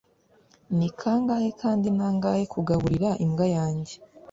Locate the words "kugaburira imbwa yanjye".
2.53-3.93